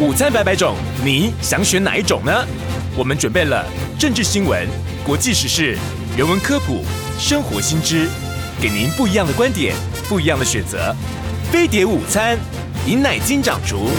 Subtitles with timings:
[0.00, 2.32] 午餐百百种，你想选哪一种呢？
[2.96, 3.62] 我们准备了
[3.98, 4.66] 政治新闻、
[5.04, 5.76] 国际时事、
[6.16, 6.82] 人文科普、
[7.18, 8.08] 生活新知，
[8.62, 9.74] 给您不一样的观点，
[10.08, 10.96] 不一样的选择。
[11.52, 12.38] 飞碟午餐，
[12.86, 13.90] 饮奶金掌厨。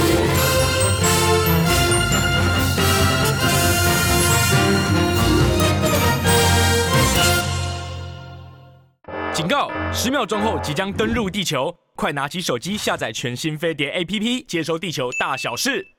[9.31, 9.71] 警告！
[9.93, 11.71] 十秒钟后即将登陆地球，
[12.01, 15.89] 快拿起手机下载全新飞碟 APP，接收地球大小事。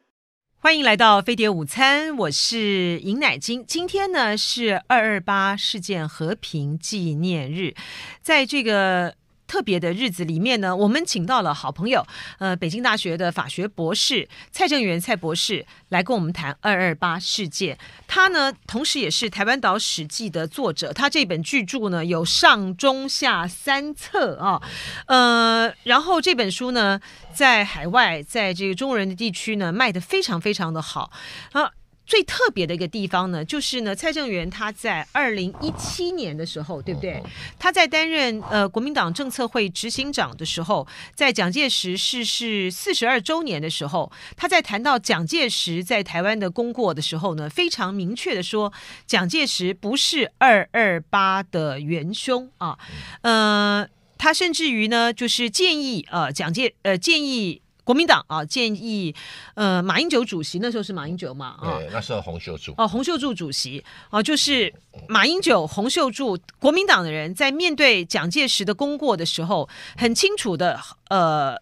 [0.56, 3.64] 欢迎来到飞碟午餐，我是尹乃金。
[3.64, 7.76] 今天呢是二二八事件和平纪念日，
[8.20, 9.14] 在这个。
[9.52, 12.02] 特别的日子里面呢，我们请到了好朋友，
[12.38, 17.76] 呃，北京大学的法学博士蔡正元蔡博士来跟我们谈二二八事件。
[18.08, 20.90] 他呢，同时也是台湾岛史记的作者。
[20.90, 24.62] 他这本巨著呢，有上中下三册啊，
[25.04, 26.98] 呃，然后这本书呢，
[27.34, 31.12] 在海外，在这个中国人的地区呢，卖得非常非常的好
[31.52, 31.72] 啊。
[32.12, 37.22] 最特别的一个地方呢，就是呢，蔡正元他在二零一七年的时候，对不对？
[37.58, 48.70] 他在担任呃国民党政策会执行长的时候，在蒋介石逝世四十二周年的时候，他在谈到蒋介石在台湾的功过的时候呢，非常明确的说，
[49.06, 52.78] 蒋介石不是二二八的元凶啊，
[53.22, 57.61] 呃，他甚至于呢，就是建议呃蒋介呃建议。
[57.84, 59.14] 国民党啊，建议
[59.54, 62.72] 呃马英九主席，那时候是马英九嘛啊，对，那时候洪秀柱。
[62.78, 64.72] 哦，洪秀柱主席啊，就是
[65.08, 70.78] 马英九、洪秀柱，国民党的人在面对蒋介石的功过的时候，很清楚的
[71.08, 71.60] 呃，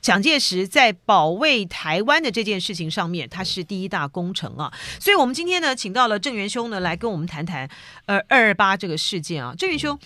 [0.00, 7.68] 蒋介石在保卫台湾的这件事情上面，他是第一大功臣啊，所以我们今天呢，请到了郑元兄呢来跟我们谈谈
[8.06, 9.98] 呃二二八这个事件啊，郑元兄，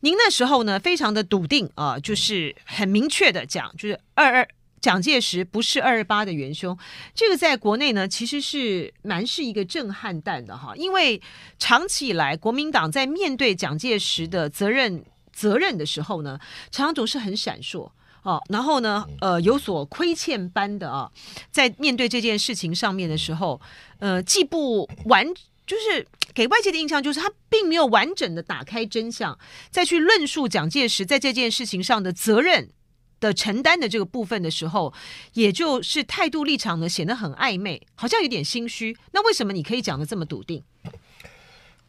[0.00, 4.48] 您那时候呢非常的笃定啊，就是很明确的讲，就是二二。
[4.80, 6.76] 蒋介石不是二二八的元凶，
[7.14, 11.20] 这个在国内呢，其实是蛮是一个震撼弹的哈，因为
[11.58, 16.38] 长期以来国民党在面对蒋介石的责任责任的时候呢，
[16.70, 17.90] 常常总是很闪烁
[18.22, 21.10] 哦，然后呢，呃，有所亏欠般的啊，
[21.50, 23.60] 在面对这件事情上面的时候，
[23.98, 25.26] 呃，既不完，
[25.66, 29.38] 就是给外界的印象就是他并没有完整的打开真相，
[29.70, 32.70] 再去论述蒋介石在这件事情上的责任。
[33.20, 34.92] 的承担的这个部分的时候，
[35.34, 38.96] 也就是态度立场呢显得很暧昧，好像有点心虚。
[39.12, 40.62] 那为什么你可以讲得这么笃定？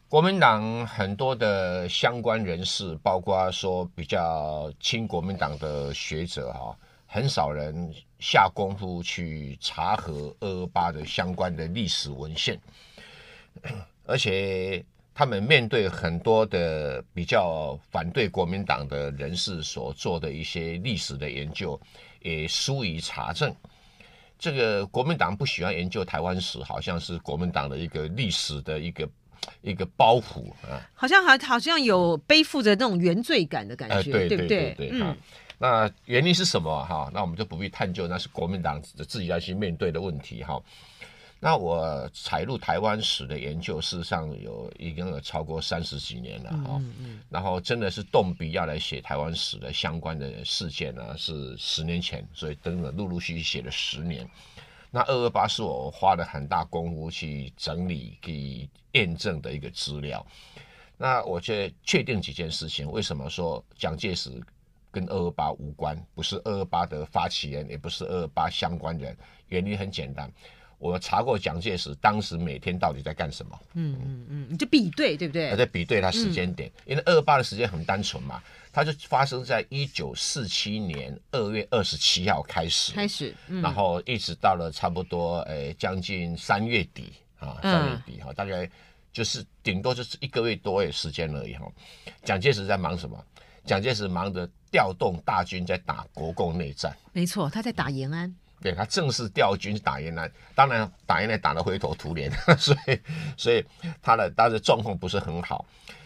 [0.08, 6.76] 国民党很多的相关人士，包括说比较亲国民党的学者哈，
[7.06, 12.60] 很少人下功夫去查核二二八的相关的历史文献，
[14.04, 14.84] 而且。
[15.20, 21.78] 他们面对很多的比较反对国民党的人士所做的一些历史的研究，
[22.22, 23.54] 也疏于查证。
[24.38, 29.06] 这个国民党不喜欢研究台湾史，好像是国民党的一个历史的一个
[29.60, 35.14] 一个包袱啊，好像好好像有背负着那种原罪感的感觉，呃、对对对对，对，对、嗯、
[35.58, 37.10] 那原因是什么哈？
[37.12, 40.58] 那我们就不必探究，那是国民党自己要去面对的问题哈。
[41.42, 54.28] 那我采入台湾史的研究，事实上有已经有超过三十几年了哈、嗯嗯，然后真的是动笔要来写台湾史的相关的事件呢，是十年前，所以等了陆陆续续写了十年。
[54.90, 60.24] 那二二八是我花了很大功夫去整理、去验证的一个资料。
[60.98, 64.30] 那我就确定几件事情，为什么说蒋介石
[64.90, 69.16] 跟二二八无关，不是二二八的发起人，也不是二二八相关人？
[69.48, 70.30] 原因很简单。
[70.80, 73.60] 我查过蒋介石当时每天到底在干什么？
[73.74, 75.54] 嗯嗯嗯，你就比对对不对？
[75.54, 78.42] 在比对他时间点，嗯、因为二二八的时间很单纯嘛，
[78.72, 88.68] 它就发生在一九四七年二月二十七号开始，开始、嗯，然后一直到了差不多诶将近三月底啊，三月底哈、嗯，大概
[89.12, 91.70] 就是顶多就是一个月多的时间而已哈。
[92.24, 93.22] 蒋介石在忙什么？
[93.66, 98.34] 蒋介石忙着调动大军在打国共内战，没错，他在打延安。
[98.62, 103.00] 对，他正式调军去打越南，当然打越南打得灰头土脸， 所以
[103.36, 103.64] 所以
[104.02, 105.64] 他的当时状况不是很好。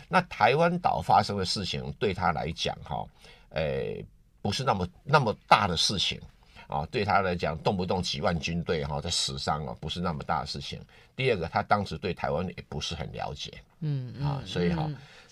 [0.09, 3.05] 那台湾岛发生的事情对他来讲，哈，
[3.51, 4.05] 诶，
[4.41, 6.21] 不是那么那么大的事情
[6.69, 10.81] 啊，对他来讲，动不动几万军队哈在死伤啊，不是那么大的事情。
[11.17, 14.89] 第二个，他当时对台湾也不是很了解，嗯啊，所以哈，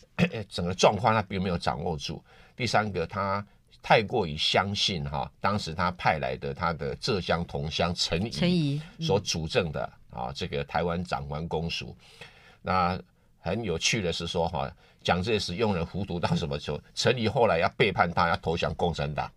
[0.48, 2.22] 整个状况他并没有掌握住。
[2.56, 3.46] 第三个，他。
[3.82, 11.96] 太过于相信哈，当时他派来的他的浙江同乡陈仪所主政的啊，这个台湾长官公署。
[12.62, 12.96] 那
[13.40, 16.80] 很有趣的是说哈，蒋介石用人糊涂到什么时候？
[16.94, 19.28] 陈仪后来要背叛他，要投降共产党。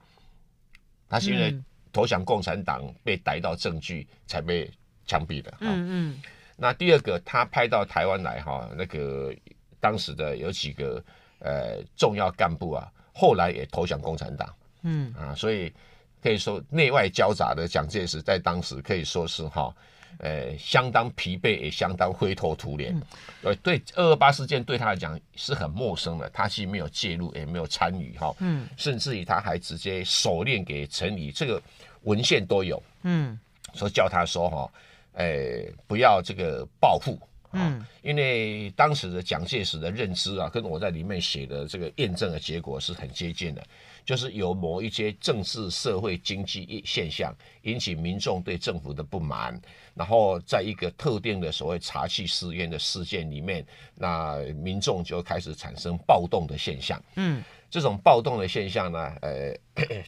[1.10, 1.56] 他是因为
[1.92, 4.70] 投降共产党被逮到证据才被
[5.08, 5.52] 枪毙的。
[5.62, 6.22] 嗯嗯。
[6.56, 9.34] 那第二个，他派到台湾来哈，那个
[9.80, 11.04] 当时的有几个
[11.40, 14.54] 呃重要干部啊，后来也投降共产党。
[14.84, 15.74] 嗯啊，所以
[16.22, 19.74] 可以说内外交杂的蒋介石在当时可以说是哈。
[20.20, 22.98] 呃，相当疲惫，也相当灰头土脸。
[23.42, 28.34] 呃、嗯，对二二八事件对他来讲是很陌生的，他其实没有介入，也没有参与哈。
[28.40, 31.62] 嗯，甚至于他还直接手链给陈仪，这个
[32.04, 32.82] 文献都有。
[33.04, 33.38] 嗯，
[33.74, 34.72] 说叫他说哈，
[35.16, 37.20] 呃，不要这个报复。
[37.56, 43.64] 嗯，因为当时的蒋介石的认知啊，跟我在里面写的这个验证的结果是很接近的。
[44.06, 49.60] 就是有某一些政治、社会、经济现象引起民众对政府的不满，
[49.96, 53.66] 然后在一个特定的所谓茶器私烟的事件里面，
[53.96, 57.04] 那民众就开始产生暴动的现象。
[57.16, 59.58] 嗯，这种暴动的现象呢，呃，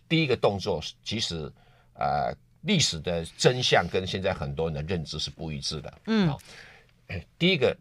[0.07, 1.51] 第一个动作其实，
[1.95, 5.93] 呃，历史的真相跟现在很多人的认知是不一致的。
[6.05, 6.39] 嗯，好，
[7.37, 7.75] 第一个。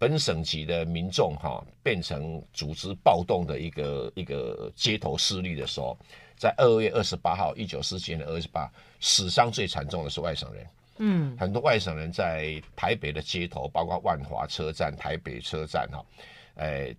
[0.00, 5.94] 本省级的民众哈变成组织暴动的一个一个街头势力的时候，
[6.38, 10.66] 在二月二十八号，一九四七年的二月二十八，死伤最惨重的是外省人。
[10.96, 16.02] 嗯，很多外省人在台北的街头，包括万华车站、台北车站哈，
[16.54, 16.96] 哎，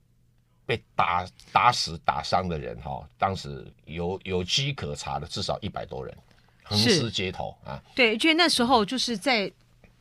[0.64, 6.16] 被打打死、打伤的人哈，当时有有迹可查的至少一百多人，
[6.62, 7.84] 横尸街头啊。
[7.96, 9.52] 对，就那时候就是在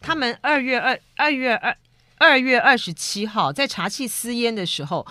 [0.00, 1.76] 他们二月二二月二。
[2.22, 5.06] 二月二十七号，在查缉私烟的时候，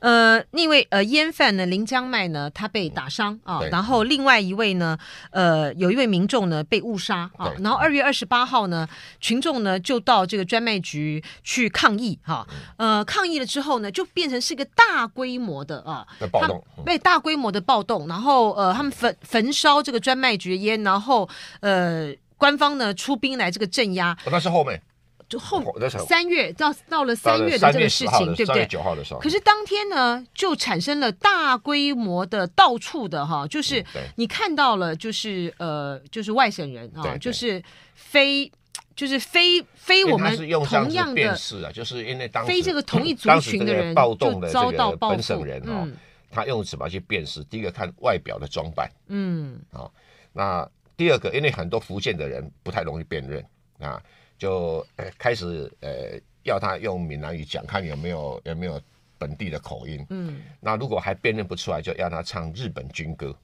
[0.00, 4.98] 呃，那位呃烟贩呢林江迈呢，他被打伤啊，然后另外一位呢，
[5.30, 8.88] 呃，有一位民众呢被误杀啊，然后二月二十八号呢，
[9.20, 12.48] 群众呢就到这个专卖局去抗议哈，
[12.78, 21.28] 呃，抗议了之后呢，就变成是一个大规模的啊暴动，被大规模的暴动，然后呃，他们焚焚烧这个专卖局的烟，然后
[21.60, 22.10] 呃，
[22.44, 24.78] 官方呢出兵来这个镇压，那是后面。
[25.26, 25.64] 就后
[26.06, 28.66] 三月到到了三月的这个事情，对不对？
[28.66, 29.20] 九号的时候。
[29.20, 33.82] 可是当天呢，就产生了大规模的到处的哈，就是
[34.16, 37.60] 你看到了，就是呃，就是外省人啊，就是
[37.94, 38.52] 非
[38.94, 40.36] 就是非非我们
[40.66, 45.88] 同样的辨识啊，就是因为当非这个同一族群的人暴动的遭到本省人哈，
[46.30, 47.42] 他用什么去辨识？
[47.44, 49.88] 第一个看外表的装扮，嗯啊，
[50.34, 53.44] 那第二个，因为很多福建的人不太容易辨认
[53.78, 54.02] 啊。
[54.36, 58.80] 就呃开始呃要他用闽南语讲，看有没有有没有
[59.16, 60.04] 本地的口音。
[60.10, 63.34] 嗯，那如果还辨认不出来，就要他唱日本军歌。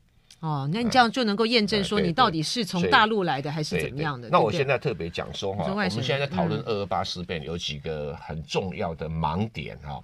[0.41, 4.29] 哦，那你这样就能够验证说你到底是从大陆来的还是怎么样的？
[4.31, 10.02] 那我现在特别讲说哈，我们现在在讨论二二八事变有几个很重要的盲点哈。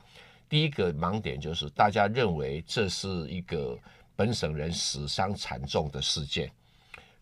[0.49, 3.77] 第一个盲点就是大家认为这是一个
[4.15, 6.51] 本省人死伤惨重的事件，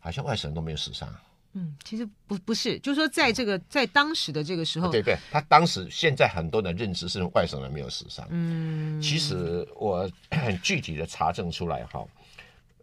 [0.05, 1.09] 好像外省人都没有死伤。
[1.55, 8.27] 嗯，其实不不是，就是说，在这个在当时的这个时候，对对，他当时现在很多的认知是外省人没有死伤。
[8.29, 12.05] 嗯，其实我 很具体的查证出来哈，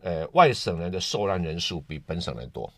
[0.01, 2.73] 呃，外省人的受难人数比本省人多。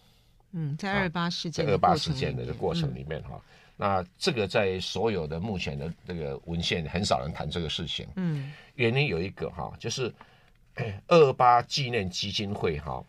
[0.51, 3.42] 嗯，在二八事件在二八事件的过程里面哈，嗯、
[3.78, 8.06] 那这个在所有的目前的这个文献很少人谈这个事情。
[8.18, 10.13] 嗯，原因有一个哈，就是
[11.07, 13.01] 二八纪念基金会哈。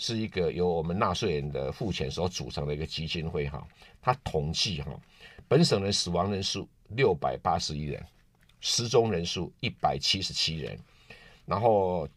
[0.00, 3.62] 是一个由我们纳税人的付钱所组成的一个基金会哈，
[4.00, 4.98] 它统计哈，
[5.46, 8.02] 本省人死亡人数六百八十一人，
[8.62, 10.78] 失踪人数一百七十七人，
[11.44, 12.08] 然后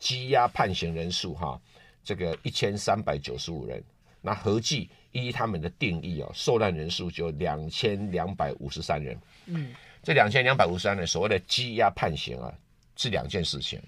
[0.00, 1.60] 羁押判刑人数哈，
[2.04, 3.82] 这个一千三百九十五人，
[4.20, 9.18] 那合计依他们的定义哦，受难人数就两千两百五十三人。
[9.46, 12.54] 嗯，这两千两百五十三人所谓的羁押判刑啊，
[12.94, 13.82] 是两件事情。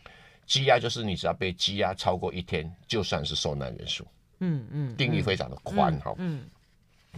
[0.46, 4.06] 羁押就是你只要被羁押超过一天，就算是受难人数。
[4.40, 6.14] 嗯嗯，定义非常的宽哈。
[6.18, 6.44] 嗯，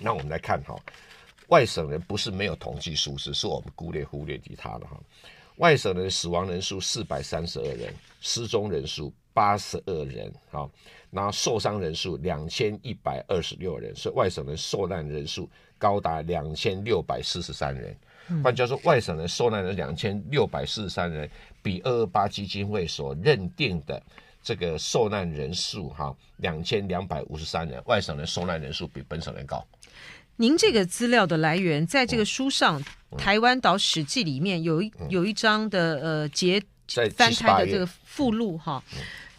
[0.01, 0.77] 那我们来看哈，
[1.49, 5.01] 外省人不是没有统计数字，是我们忽略忽略其他的哈。
[5.57, 10.69] 外省人死亡人数四百三十二人，失踪人数八十二人，哈，
[11.11, 17.97] 然后受伤人数两千一百二十六人，所以外省人受难人数高达两千六百四十三人。
[18.43, 21.29] 换句话说，外省人受难人两千六百四十三人，
[21.63, 24.03] 比二二八基金会所认定的
[24.43, 29.65] 这个受难人数哈两千两百五十三人，外省人受难人数比本省人高。
[30.37, 32.79] 您这个资料的来源，在这个书上
[33.11, 36.63] 《嗯、台湾岛史记》里面有一有一章的呃节
[37.15, 38.83] 翻开的这个附录哈，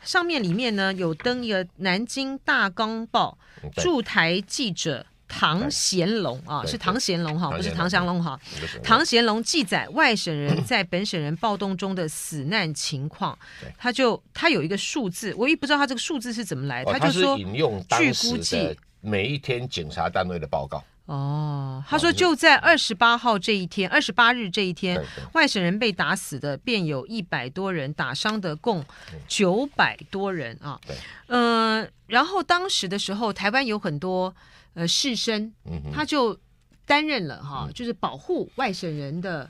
[0.01, 3.37] 上面里面呢有登一个南京大冈报
[3.75, 8.39] 驻台记者唐贤龙啊，是唐贤龙哈，不是唐祥龙哈。
[8.83, 13.37] 唐贤龙记载外省人 在本省人暴动中的死难情况，
[13.77, 18.77] 他就他有一个数字，我也不知道他这个数字是怎么来，他就说引用据估计。
[19.01, 20.83] 每一天警察单位的报告。
[21.05, 28.83] 哦，他说就在二十八号这一天，二十八日这一天，外省人被打死的便有一百多人，打伤的共
[29.25, 30.77] 九百多人啊。
[30.85, 34.35] 对，呃，然后当时的时候，台湾有很多
[34.77, 35.51] 呃士绅，
[35.91, 36.39] 他就
[36.85, 39.49] 担任了哈，就是保护外省人的。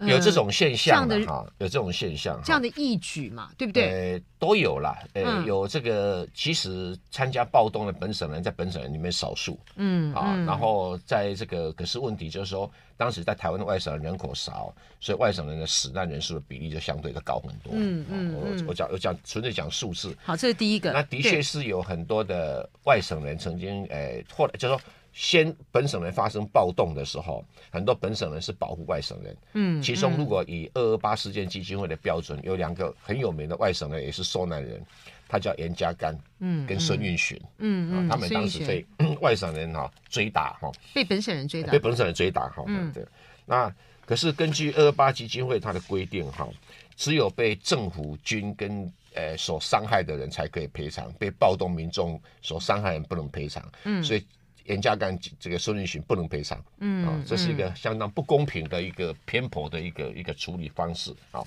[0.00, 4.14] 有这种现象的哈，有这种现象，这样的义举嘛，对不对？
[4.14, 17.72] 呃，都有啦，呃，有这个，其实参加暴动的本省人在本省人里面少数，嗯啊，然后在这个，可是问题就是说，当时在台湾的外省人人口少，所以外省人的死难人数的比例就相对的高很多。
[17.74, 20.16] 嗯嗯，我我讲我讲纯粹讲数字。
[20.22, 20.92] 好，这是第一个。
[20.92, 24.80] 那的确是有很多的外省人曾经，呃，后来就是说。
[25.18, 29.36] 先本省人发生暴动的时候，很多本省人是保护外省人。
[29.54, 34.80] 嗯，其中如果以二二八事件基金会的标准，有两个很有名的外省人也是受难人，
[35.26, 38.86] 他叫严家淦，嗯，跟孙运璇，嗯嗯，他们当时被
[39.20, 43.04] 外省人哈追打哈，被本省人追打，被本省人追打哈，嗯，对。
[43.44, 43.74] 那
[44.06, 46.48] 可是根据二二八基金会它的规定哈，
[46.94, 53.68] 只有被政府军跟呃所伤害的人才可以赔偿，被暴动民众所伤害人不能赔偿。
[53.82, 54.24] 嗯，所以。
[54.68, 61.42] 严家淦这个孙立群不能赔偿，嗯，啊，这是一个相当不公平的一个偏颇的一个一个处理方式啊。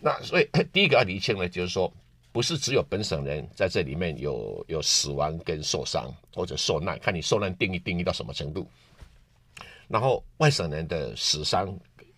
[0.00, 1.92] 那所以 第一个要厘清呢，就是说
[2.32, 8.68] 不是只有本省人在这里面有有死亡跟受伤或者受难，看你受难定义定义到什么程度。
[9.88, 11.74] 然后外省人的死伤，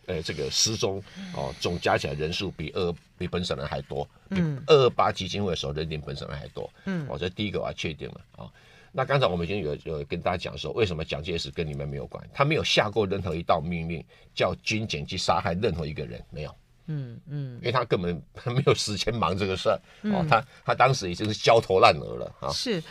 [0.07, 1.03] 呃，这个失踪
[1.35, 8.51] 哦，总加起来人数比二比本省人还多，比二二八基金会的时候认定本省人还多，嗯，我这第一个我要确定了啊。
[8.93, 12.23] 那刚才我们已经有有跟大家讲说，为什么蒋介石跟你们没有关？
[12.33, 14.05] 他没有下过任何一道命令，
[14.35, 16.55] 叫军检去杀害任何一个人，没有。
[16.91, 18.15] 嗯嗯，因为他根本
[18.47, 20.27] 没有时间忙这个事儿、嗯、哦。
[20.29, 22.49] 他他当时已经是焦头烂额了啊。
[22.51, 22.83] 是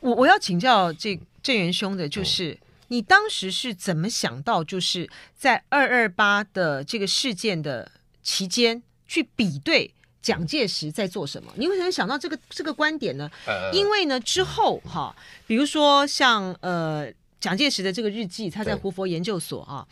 [0.00, 2.58] 我我要请教这郑元兄的，就是、嗯、
[2.88, 7.90] 你当时是怎么想到，就是在二二八的这个事件的
[8.22, 9.94] 期间去比对？
[10.26, 11.52] 蒋介石在做什么？
[11.54, 13.30] 你为什么想到这个这个观点呢？
[13.72, 15.14] 因为呢，之后哈，
[15.46, 17.12] 比如说像呃。
[17.38, 19.86] 蒋介石的这个日记，他在胡佛研究所啊，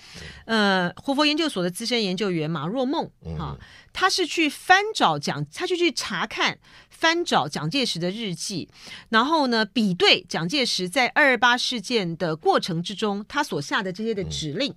[0.46, 3.08] 呃，胡佛研究所的资深研究员马若梦
[3.38, 3.56] 啊，
[3.92, 6.58] 他是去翻找蒋，他就去查看
[6.88, 8.68] 翻找蒋介石的日记，
[9.10, 14.74] 然后呢，比对蒋介石在二二八事件的过程之中，他所下的这些的指令，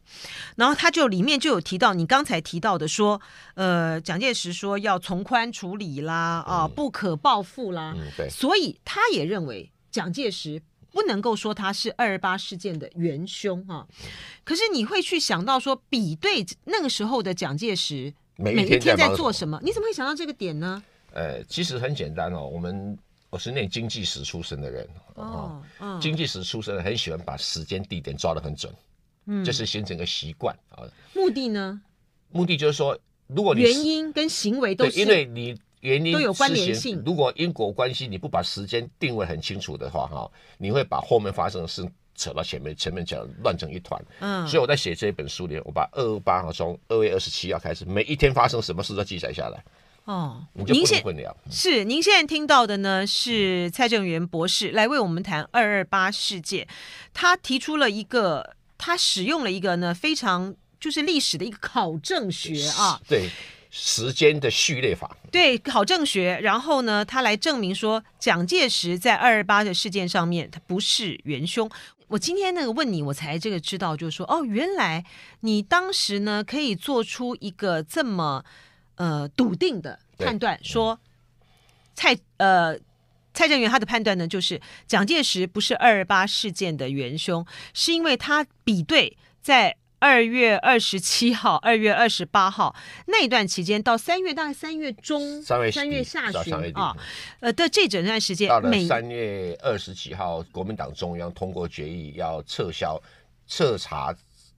[0.57, 3.19] 然后他就里面就有提到你刚才提到的说，
[3.55, 7.95] 呃，蒋介石说要从宽处理啦，啊，不可报复啦，
[8.29, 10.61] 所以他也认为蒋介石。
[10.97, 13.87] 不能够说他是二二八事件的元凶哈、啊，
[14.43, 19.59] 可是你会去想到说，比对那个时候的蒋介石每一天在做什么？
[19.63, 20.81] 你怎么会想到这个点呢？
[21.13, 22.97] 呃，其实很简单哦，我们
[23.29, 28.73] 我是念经济史出身的人哦，哦经济史出身的很喜欢把时间地点抓得很准，
[29.27, 30.81] 嗯，这是形成一个习惯啊。
[31.13, 31.79] 目的呢？
[32.31, 35.55] 目的就是说，如果你原因跟行为都是因为你。
[35.87, 37.01] 原因都有关联性。
[37.05, 44.03] 如果因果关系你不把时间定位很清楚的话，哈，你会把后面发生的事扯到前面，前面讲乱成一团。
[44.19, 49.63] 嗯，所以我在写这一本书里，我把二二八号从二月二十七号开始，每一天发生什么事都记载下来。
[50.05, 51.31] 哦，你就不能混淆。
[51.51, 56.67] 是您现在听到的呢，是蔡正元博士来为我们谈二二八事件。
[57.13, 62.99] 他提出了一个，他使用了一个呢非常就是历史的一个考证学啊。
[63.07, 63.29] 对。
[63.79, 71.69] 时间的序列法，对考证学，然后呢，他来证明说，蒋介石在二二八的事件上面，他不是元凶。
[72.07, 75.05] 我今天那个问你，我才这个知道，就是说，哦，原来
[75.41, 78.43] 你当时呢可以做出一个这么
[78.95, 80.99] 呃笃定的判断，说
[81.93, 82.75] 蔡呃
[83.35, 89.77] 蔡正元他的判断呢，就是蒋介石不是二二八事件的元凶，是因为他比对在。
[89.99, 92.75] 二月二十七号、二月二十八号
[93.07, 96.95] 那一段期间，到三月大概三月中、三月三月下旬啊，
[97.39, 103.01] 呃的这整段时间，到了三月二十几号，国民党中央通过决议要撤销
[103.47, 104.15] 彻查。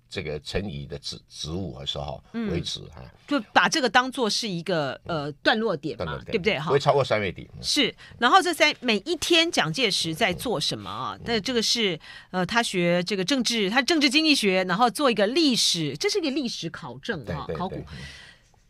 [0.09, 6.65] 这个陈仪的职职务的时候为止哈、嗯，就把这个当做是一个呃段落点嘛，点对不对哈？
[6.65, 7.47] 不会超过三月底。
[7.61, 11.17] 是，然后这三每一天蒋介石在做什么啊？
[11.25, 11.99] 那、嗯、这个是
[12.31, 17.85] 呃，他学这个政治，他政治经济学，然后做一个历史，这是一个历史考证哈，考古。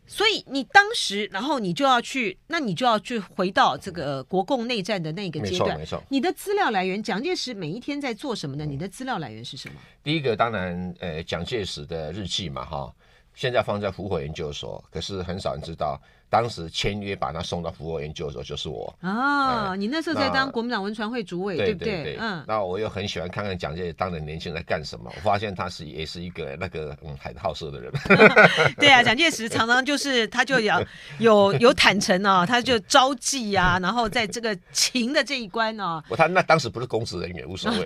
[0.09, 5.77] 所以你当时，然后你就要去，那你就要去回到这个国共内战的那个阶段。
[5.77, 6.03] 没错，没错。
[6.09, 8.65] 你的资料来源，蒋介石每一天在做什么呢？
[8.65, 9.75] 你的资料来源是什么？
[10.03, 12.91] 第一个当然，呃，蒋介石的日记嘛，哈，
[13.35, 16.01] 现在放在福火研究所，可是很少人知道。
[16.29, 22.17] 当时签约把他送到福火研究的时候就是我哦，你那时候在当国民党文传会主委，对不对？
[22.19, 25.11] 嗯，那我又很喜欢看看蒋介石当年年轻人在干什么。
[25.15, 27.91] 我发现他是也是一个那个嗯海好色的人。
[28.77, 30.79] 对啊，蒋介石常常就是他就要
[31.17, 36.03] 有有坦诚哦，他就招妓啊，然后在这个情的这一关哦。
[36.09, 37.85] 我他那当时不是公职人员，无所谓。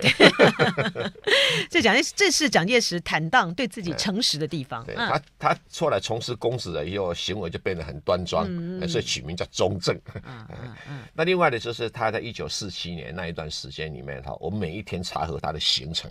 [1.70, 4.84] 这蒋介石这是蒋介石坦荡对自己诚实的地方。
[4.84, 8.33] 对他他出来从事公职了以后，行为就变得很端庄。
[8.42, 9.94] 嗯，所以取名叫中正。
[10.14, 11.02] 嗯嗯嗯。
[11.14, 16.10] 那另外的就是他在一九四七年那一段时间里面哈，我每一天查核他的行程，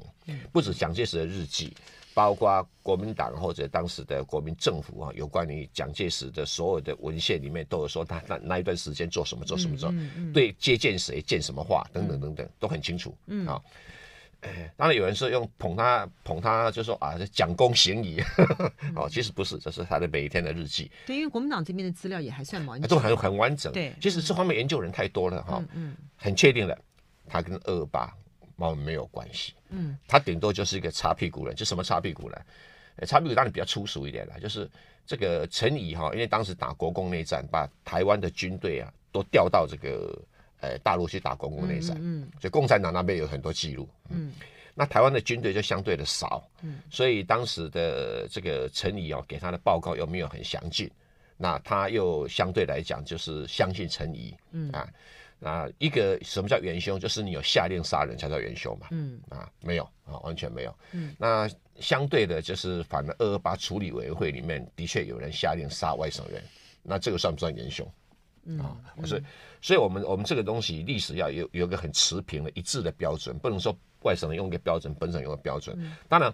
[0.51, 1.75] 不止蒋介石的日记，
[2.13, 9.93] 包括国民党或者当时的国民政府啊，有关于蒋介石的所有的文献里面都有说他那那一段时间做什么做什么做，
[10.33, 13.15] 对接见谁见什么话等等等等都很清楚。
[13.27, 13.61] 嗯
[14.43, 14.69] 啊。
[14.75, 18.21] 当然有人说用捧他捧他，就说啊，蒋公行仪，
[18.95, 20.91] 哦，其实不是，这是他的每一天的日记。
[21.05, 23.71] 对，因为国民党这边的资料也还算完整，都很很完整。
[23.71, 25.63] 对，其实这方面研究人太多了哈。
[25.73, 26.77] 嗯，很确定的，
[27.27, 28.13] 他跟二二八
[28.55, 29.53] 毛没有关系。
[29.69, 32.37] 嗯，他顶多就是一个擦屁股人，就什么擦屁股呢？
[33.07, 34.69] 擦屁股当然比较粗俗一点了，就是
[35.05, 40.19] 这个陈仪哈，因为当时打国共内战，把台湾的军队啊都调到这个。
[40.63, 44.31] 呃，大陆去打公共内战，嗯，所以共产党那边有很多记录，嗯，
[44.73, 50.89] 那台湾的军队就相对的少，嗯，所以当时的这个陈仪哦，给他的报告又没有很详尽，
[51.35, 54.71] 那他又相对来讲就是相信陈仪，嗯。
[54.71, 54.87] 啊，
[55.37, 56.97] 那一个什么叫元凶？
[56.97, 59.19] 就是你有下令杀人才叫元凶嘛，嗯。
[59.27, 61.49] 啊，没有啊，完全没有，嗯，那
[61.81, 66.41] 相对的就是反正二二八处理委员会里面的确有人下令杀外省人，
[66.81, 67.85] 那这个算不算元凶？
[68.59, 69.23] 啊，所以。
[69.65, 75.73] 所以，我们我们这个东西历史要有有一个很持平的一致的标准，不能说外省人用一个标准，本省用个标准。
[76.09, 76.33] 当然，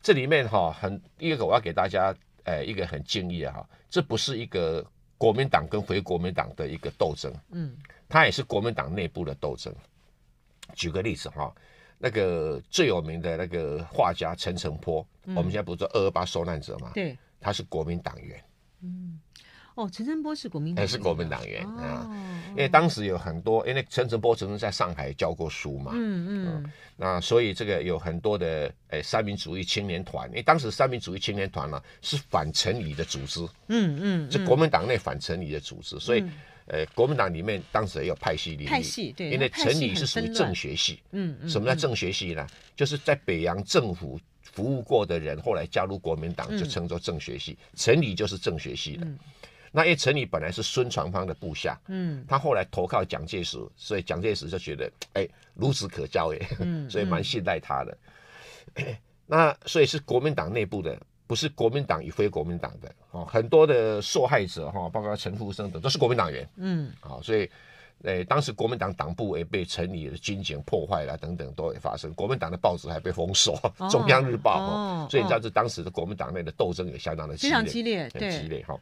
[0.00, 2.14] 这里面哈很第一个我要给大家
[2.44, 4.86] 呃一个很敬意的哈，这不是一个
[5.18, 7.76] 国民党跟回国民党的一个斗争，嗯，
[8.08, 9.74] 它也是国民党内部的斗争。
[10.76, 11.52] 举个例子哈，
[11.98, 15.04] 那个最有名的那个画家陈澄波，
[15.34, 18.40] 我们现在不是说二二八受难者嘛，对，他是国民党员，
[18.80, 19.18] 嗯。
[19.74, 22.08] 哦，陈澄波是国民党，是国民党员啊，
[22.50, 36.24] 因为当时有很多，因为陈澄波曾经在上海教过书嘛，嗯嗯，那所以这个有很多的诶三民主义青年团，因为当时三民主义青年团呢是反陈仪的组织，嗯嗯，是国民党内反陈仪的组织，所以
[36.66, 42.46] 呃国民党里面当时也有派系，派系对，因为陈仪是属于政学系，嗯嗯，什么叫政学系呢？
[42.76, 49.06] 就是在北洋政府服务过的人，后来加入国民党就称作政学系，陈仪就是政学系的。
[49.72, 55.28] 那因为陈仪本来是孙传芳的部下，嗯，他后来投靠蒋介石，所以蒋介石就觉得，哎，
[55.58, 56.38] 孺子可教，哎，
[56.88, 57.98] 所以蛮信赖他的。
[58.74, 58.84] 嗯、
[59.26, 63.24] 那所以是国民党内部的，不是国民党与非国民党的哦。
[63.24, 67.48] 很多的受害者哈，包括陈福生等，都是国民党员，嗯，好，所以，
[68.02, 72.12] 哎，当时国民党党部也被陈仪的军警破坏了，等等都会发生。
[72.14, 78.76] 国民党的报纸还被封锁，哦《中央日报》哦，所以你知道这当时的国民党内的斗争也相当的激烈，非常激烈，很激烈哈。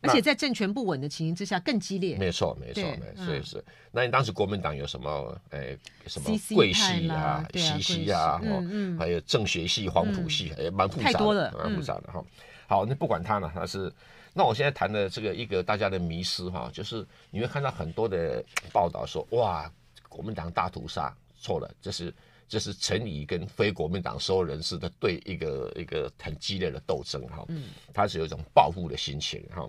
[0.00, 2.16] 而且在政权不稳的情形之下更激烈。
[2.16, 3.64] 没错，没错，没错，所以是。
[3.90, 5.40] 那你当时国民党有什么？
[5.50, 8.62] 哎，什么桂系啊、西系啊，哦，
[8.98, 12.24] 还有政学系、黄埔系，也蛮复杂的，蛮复杂的哈。
[12.66, 13.92] 好，那不管他了，他是。
[14.34, 19.68] 那我现在谈的这个一个大家的迷思哈，就是你会看到很多的报道说，哇，
[20.08, 22.14] 国民党大屠杀，错了，这是。
[22.48, 29.68] 这是陈仪跟非国民党所有人士的对一个一个很激烈的斗争哈，嗯他是有一种报复的心情哈。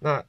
[0.00, 0.22] 那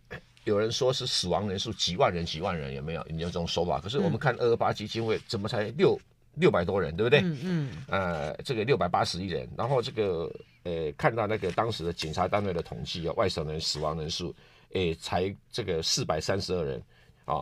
[0.43, 3.03] 有人说是死亡人数几万人几万人有没有？
[3.17, 3.79] 有这种说法？
[3.79, 5.99] 可是我们看二二八基金会怎么才六
[6.35, 7.21] 六百多人，对不对？
[7.21, 7.85] 嗯嗯。
[7.87, 10.31] 呃，这个六百八十一人，然后这个
[10.63, 14.35] 呃，看到那个当时的警察单位的统计啊，外省人死亡人数，
[14.73, 16.83] 诶，才这个四百三十二人
[17.25, 17.41] 啊。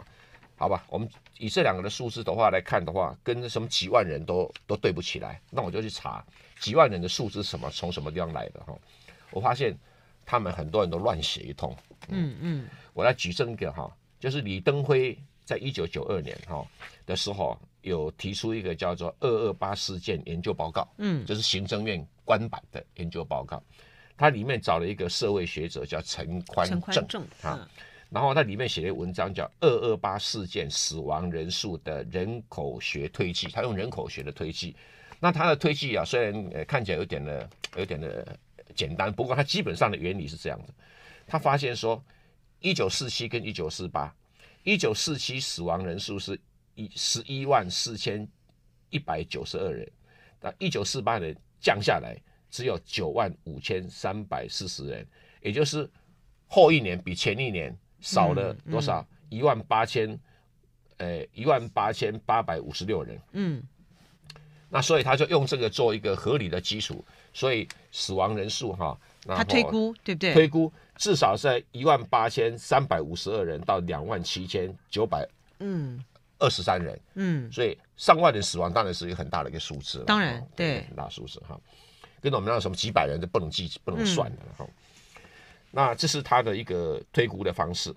[0.56, 1.10] 好吧，我们
[1.41, 5.41] 以这两个的数字的话来看的话，跟什么几万人都都对不起来。
[5.49, 6.23] 那我就去查
[6.60, 8.77] 几万人的数字什么从什么地方来的哈。
[9.32, 9.75] 我发现
[10.23, 11.75] 他们很多人都乱写一通。
[12.10, 16.63] 嗯嗯，我来举证一个哈，就是李登辉在一九九二年哈
[17.08, 23.62] 的时候有提出一个叫做“二二八事件研究报告”，嗯，就是行政院官版的研究报告。
[24.15, 27.67] 它里面找了一个社会学者叫陈宽正啊。
[28.12, 34.76] 然后它里面写的文章叫《二二八事件死亡人数的人口学推计》，他用人口学的推计。
[35.17, 38.38] 那他的推计啊，虽然呃看起来有点的有点的
[38.76, 40.74] 简单，不过他基本上的原理是这样的。
[41.26, 42.04] 他发现说，
[42.60, 44.13] 一九四七跟一九四八，
[44.63, 46.38] 一九四七死亡人数是
[46.76, 48.28] 一十一万四千
[48.89, 49.89] 一百九十二人，
[50.41, 52.17] 那一九四八年降下来
[52.50, 55.08] 只有九万五千三百四十人，
[55.41, 55.89] 也就是
[56.47, 59.05] 后一年比前一年少了多少？
[59.29, 60.19] 一万八千，
[60.97, 63.17] 呃，一万八千八百五十六人。
[63.31, 63.63] 嗯，
[64.67, 70.33] 那所以他就用这个做一个合理的基础，所以死亡人数哈，他推估对不对？
[70.33, 75.25] 推估至少在一万八千三百五十二人到两万七千九百
[75.59, 76.03] 嗯
[76.37, 76.99] 二十三人。
[77.13, 80.05] 嗯，所以上万人死亡当然是一个很大的一个数字了。
[80.05, 81.57] 当然，对，很大数字哈，
[82.19, 84.67] 跟我们那什么几百人就不能计不能算的哈。
[85.71, 87.93] 那这是他的一个推估的方式。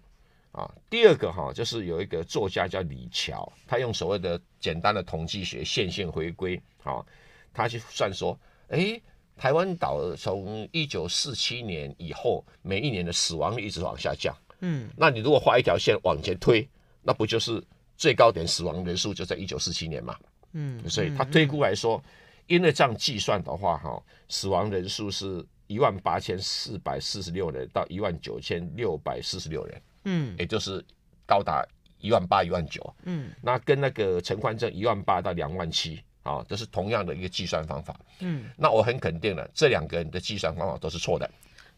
[0.53, 7.05] 啊，第二个哈，就是有一个作家叫李乔，他用所谓的简单的统计学线性回归，啊，
[7.53, 9.01] 他去算说，哎，
[9.37, 16.69] 台湾岛从一九四七年以后，每一年的死亡率一直往下降，嗯，那你如果画一条线往前推，
[17.03, 17.61] 那不就是
[17.97, 20.17] 最高点死亡人数就在一九四七年嘛，
[20.53, 22.01] 嗯，所以他推估来说，
[22.47, 29.83] 因为这样计算的话，哈，死亡人数是一万八千四百四十六人到一万九千六百四十六人。
[30.05, 30.85] 嗯，也就是
[31.27, 31.67] 高达
[31.99, 32.95] 一万八、一万九。
[33.05, 37.99] 嗯，那跟那个陈宽政一万八到两万七，啊，这是同样的一个计算方法。
[38.21, 41.31] 嗯，那我很肯定了，这两个人的计算方法都是错的。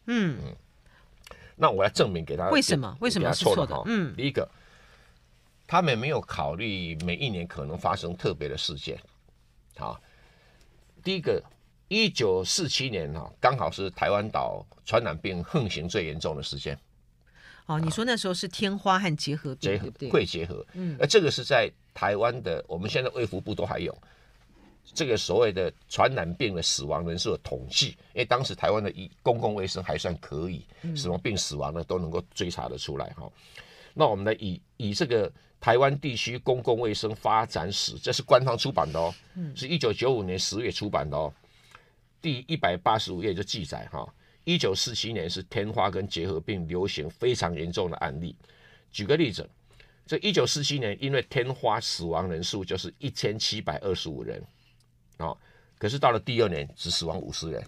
[0.07, 0.55] 嗯嗯，
[1.55, 2.97] 那我要证明给他为什么？
[2.99, 3.81] 为什么是错的？
[3.85, 4.49] 嗯，第一个，
[5.65, 8.99] 他们没有考虑每一年可能发生特别的事件。
[9.77, 9.99] 好，
[11.01, 11.41] 第一个，
[11.87, 16.77] 一九四七年哈，刚好是台湾岛传染病横行最严重的时间。
[17.65, 19.77] 哦，你说那时候是天花和结核病，结
[20.09, 23.95] 会结核，嗯，而这个是在台湾的，我们现在卫福部都还有
[24.93, 33.29] 这个所谓的传染病的死亡人数的统计，因为当时台湾的公共卫生还算可以，什么病死亡呢都能够追查得出来哈。
[33.93, 39.13] 那我们呢，以以这个台湾地区公共卫生发展史，这是官方出版的哦，
[39.55, 41.33] 是一九九五年十月出版的哦，
[42.21, 44.07] 第一百八十五页就记载哈。
[44.43, 48.35] 一九四七年是天花跟结核病流行非常严重的案例。
[48.91, 49.47] 举个例子，
[50.05, 54.41] 这一九四七年因为天花死亡人数就是一千七百二十五人，
[55.17, 55.35] 啊，
[55.77, 57.67] 可是到了第二年只死亡五十人，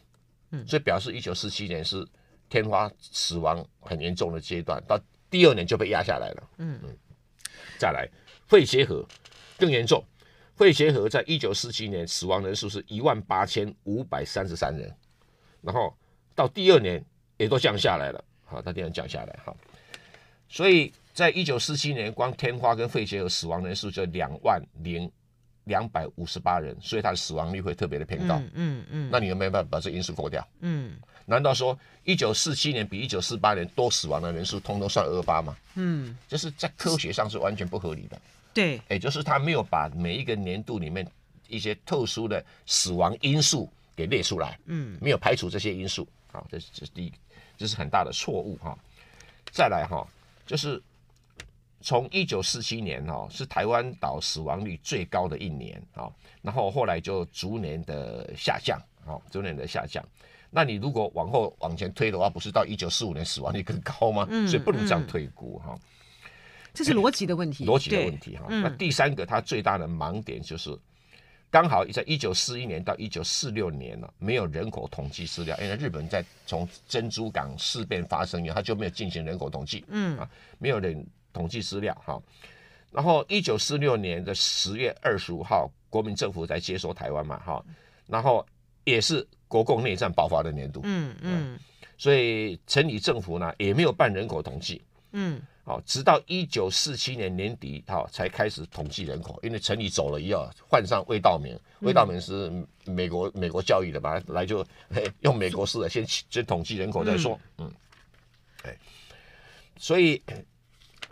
[0.51, 2.07] 嗯，所以表示一九四七年是
[2.47, 4.97] 天花死亡很严重的阶段，到
[5.29, 6.97] 第二年就被压下来了，嗯嗯。
[7.77, 8.07] 再来，
[8.47, 9.05] 肺结核
[9.57, 10.01] 更严重，
[10.59, 14.93] 肺结核在一九四七年死亡人数是一万八千五百三十三人，
[15.61, 15.95] 然后。
[16.35, 17.03] 到第二年
[17.35, 19.57] 也都降下来了，好，它第二年降下来，好，
[20.47, 25.11] 所以在一九四七年，光天花跟肺结核死亡人数就两万零
[25.65, 30.47] 两百五十八人，所以它的死亡率会特别的偏高，嗯嗯，嗯，那你有没有办法把这因素扣掉？
[30.61, 35.53] 嗯，难道说一九四七年比一九四八年多死亡的人数，通通算二八吗？
[35.75, 38.17] 嗯，就是在科学上是完全不合理的，
[38.53, 41.05] 对，也就是他没有把每一个年度里面
[41.47, 46.07] 一些特殊的死亡因素给列出来，嗯，没有排除这些因素。
[46.31, 47.13] 好，这是这是第一，
[47.57, 48.77] 这是很大的错误哈。
[49.51, 50.07] 再来哈，
[50.45, 50.81] 就是
[51.81, 56.07] 从一九四七年哈，是台湾岛死亡率最高的一年啊，
[56.41, 60.03] 然后后来就逐年的下降，啊，逐年的下降。
[60.51, 64.27] 那你如果往后往前推的话，不是到一九四五年死亡率更高吗？
[64.29, 65.77] 嗯，所以不能这样推估哈。
[66.79, 68.45] 这是逻辑的问题， 逻辑的问题哈。
[68.49, 70.77] 那第三个，它最大的盲点就是。
[71.51, 82.21] 刚好在一九四一年到一九四六年了，没有人口统计资料，因为日本在从珍珠港事变发生以后，他就没有进行人口统计，嗯啊，没有人统计资料哈。
[82.91, 87.65] 然后一九四六年的十月二十五号，国民政府在接收台湾嘛哈，
[88.05, 88.45] 然后
[88.83, 91.59] 也是国共内战爆发的年度，嗯嗯，
[91.97, 94.79] 所以城里政府呢也没有办人口统计，
[95.13, 95.41] 嗯。
[95.69, 99.39] 好，直到一九四七年年底，好才开始统计人口。
[99.43, 102.51] 因为城里走了以后，换上魏道明，魏道明是
[102.85, 104.65] 美国美国教育的嘛，来就
[105.19, 107.39] 用美国式的先先统计人口再说。
[107.59, 107.71] 嗯，
[108.63, 108.75] 哎，
[109.77, 110.19] 所以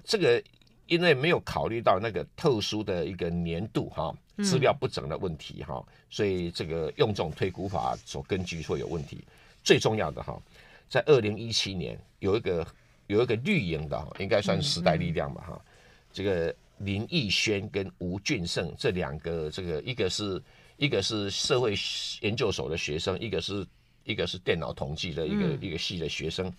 [0.03, 0.43] 这个
[0.87, 9.23] 因为没有考虑到那个特殊的一个年度哈资料不整的问题哈，所以这个用这种推估法所根据会有问题。
[9.63, 10.41] 最重要的哈，
[10.89, 12.65] 在二零一七年有一个。
[13.07, 15.65] 有一个绿营的，应该算时代力量吧，哈、
[16.13, 20.41] 这个林义轩跟吴俊胜这两个，这个一个是
[20.77, 21.73] 一个是社会
[22.21, 23.65] 研究所的学生，一个是
[24.03, 26.53] 一个是电脑统计的一个、嗯、一个系的学生，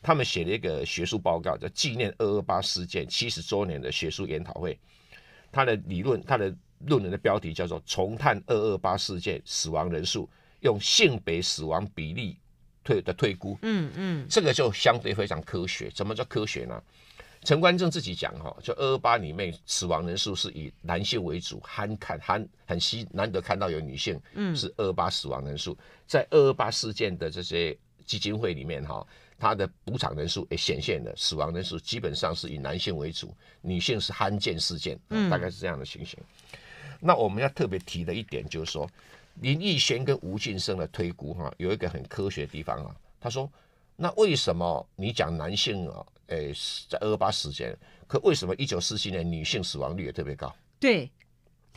[0.00, 4.74] 他们写了一个学术报告，叫《纪念二二八事件七十周年的学术研讨会》，
[5.52, 6.54] 他的理论，他的
[6.86, 10.28] 论文的标题叫做《重探二二八事件死亡人数，
[10.60, 12.38] 用性别死亡比例
[12.84, 15.90] 推的退估，嗯嗯，这个就相对非常科学。
[15.94, 16.82] 什么叫科学呢？
[17.42, 25.74] 陈观正自己讲哈，就二二八里面死亡人数是以男性为主，罕看罕很稀难得看到有女性，嗯，是二二八死亡人数，
[26.06, 29.06] 在二二八事件的这些基金会里面哈，
[29.38, 36.20] 它的补偿人数也显现了死亡人数基本上是以男性为主，女性是罕见事件，嗯大概是这样的情形。
[36.52, 36.58] 嗯、
[37.00, 38.86] 那我们要特别提的一点就是说，
[39.34, 43.50] 林义轩跟吴晋生的推估哈，有一个很科学的地方啊，他说，
[43.96, 46.04] 那为什么你讲男性啊？
[46.26, 46.52] 诶，
[46.88, 50.54] 在二八时间，可为什么一九四七年女性死亡率也特别高？
[50.78, 51.10] 对，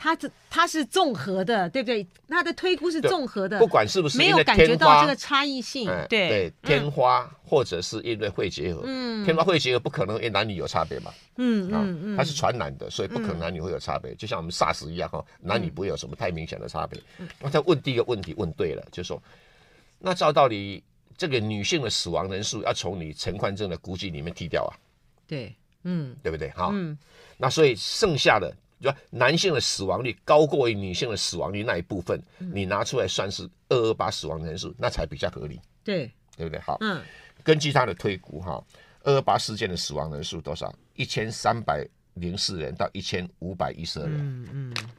[0.03, 2.05] 它这它是综合的，对不对？
[2.27, 5.89] 它的推估是综合的，不管是不是没有感觉到这个差异性。
[5.89, 17.01] 嗯、对对，天花、嗯、或者是因为肺结核，嗯，天花肺结核不可能因为男女有差别嘛，嗯嗯嗯，它是传染的，所以不可能男女会有差别，嗯、就像我们 SARS 一样哈，男女不会有什么太明显的差别。
[17.39, 19.23] 那、嗯、他问第一个问题问对了，就是说，
[19.99, 20.83] 那照道理。
[21.15, 24.73] 这个女性的死亡人数要从你陈宽正的估计里面剔掉啊，
[25.27, 26.49] 对，嗯，对不对？
[26.49, 26.97] 好，嗯，
[27.37, 28.51] 那所以剩下的
[28.83, 36.59] 就男性的死亡率高过于女性的死亡率那一部分，嗯、你拿出来算是二二八死亡人数，那才比较合理，对，对不对？
[36.59, 37.01] 好，嗯，
[37.43, 38.63] 根据他的推估，哈，
[39.03, 40.73] 二二八事件的死亡人数多少？
[40.95, 44.89] 一千三百零四人到一千五百一十二人，嗯嗯，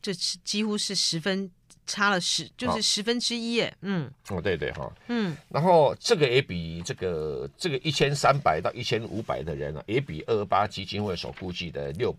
[0.00, 1.50] 这是几乎是十分。
[1.86, 3.74] 差了十，就是十分之一，耶。
[3.82, 12.14] 嗯，哦，对对哈，嗯，然后这个也比这个这个一千三百到一千五百的人啊，也比二二八基金会所估计的六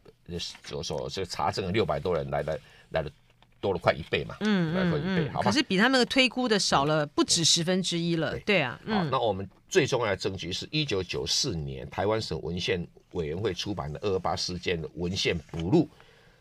[0.63, 3.11] 所所这个查证的六百多人来的来的
[3.59, 15.89] 多了快一倍嘛，嗯，来了一倍，好，可是比他们的推估的少了不止十分之一了，对，对啊，好，那我们最重要的证据是一九九四年台湾省文献委员会出版的二二八事件的文献补录。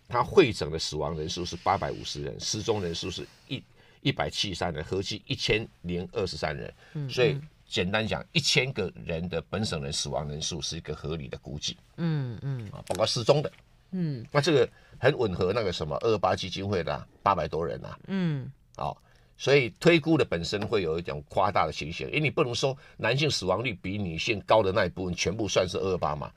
[0.09, 3.63] 他会诊的死亡人数是八百五十人，失踪人数是一
[4.01, 6.73] 一百七十三人，合计一千零二十三人。
[7.09, 11.77] 所以简单讲，一千个人的本省人死亡人数是一个合理的估计。
[11.97, 13.51] 嗯嗯，啊，包括失踪的。
[13.93, 17.99] 嗯，那这个很吻合那个什么二二八基金会的八百多人呐、啊。
[18.09, 19.01] 嗯，好，
[19.37, 26.31] 所以推估的本身会有一种夸大的情形，因为你不能说男性死亡率比女性高的那一部分全部算是二二八嘛，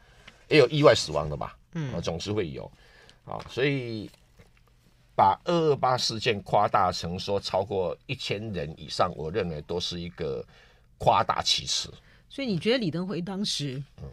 [0.49, 1.51] 也有意外死亡的嘛？
[1.73, 2.71] 嗯，啊，总是会有。
[3.26, 4.10] 好，所以
[5.16, 10.46] 把二二八事件夸大成说超过一千人以上，我认为都是一个
[10.98, 11.92] 夸大其词。
[12.30, 14.10] 所以你觉得李登辉当时，嗯，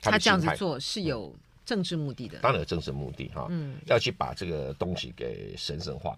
[0.00, 2.38] 他这样子做是有政治目的的？
[2.38, 6.16] 当然有政治目的哈，嗯，要去把这个东西给神圣化。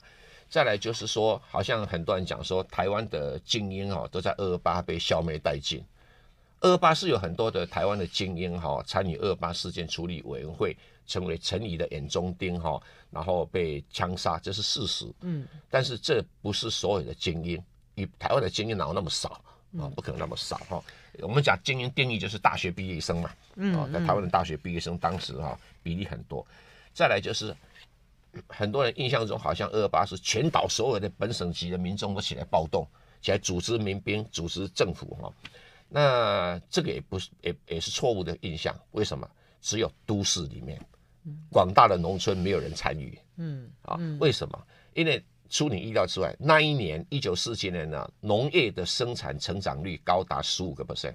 [0.48, 5.82] 再来就是说，好像很多人讲说，台湾的精英哈都在二二八被消灭殆尽。
[6.60, 10.76] 二二八是有很多的台湾的精英哈参与二二八事件处理委员会。
[11.08, 15.06] 成为陈仪的眼中钉哈，然后被枪杀，这是事实。
[15.20, 17.62] 嗯，但是这不是所有的精英，
[17.94, 19.40] 以台湾的精英哪有那么少
[19.78, 19.86] 啊？
[19.94, 20.82] 不可能那么少哈。
[21.20, 23.30] 我们讲精英定义就是大学毕业生嘛，
[23.78, 26.44] 啊，在台湾的大学毕业生当时哈比例很多。
[26.92, 27.54] 再来就是
[28.48, 32.84] 很多人印象中好像二二八是全岛所有的本省级的民众都起来暴动，
[33.22, 35.32] 起来组织民兵、组织政府哈。
[35.88, 39.28] 那这个也不是也也是错误的印象，为什么？
[39.60, 40.80] 只有都市里面。
[41.50, 44.66] 广大的农村没有人参与，嗯啊，为什么？
[44.94, 45.20] 因为
[45.50, 51.14] 出你意料之外，那一年一九四七年呢，农业的生产成长率高达十五个 percent，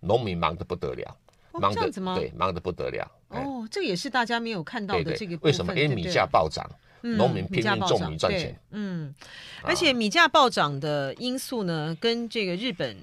[0.00, 1.16] 农民忙得不得了，
[1.52, 3.08] 忙得对，忙得不得了。
[3.28, 5.38] 哦，这也是大家没有看到的这个。
[5.42, 5.72] 为什么？
[5.76, 6.68] 因为米价暴涨，
[7.00, 8.58] 农民拼命种米赚钱。
[8.70, 9.14] 嗯，
[9.62, 12.96] 而且米价暴涨的因素呢，跟这个日本。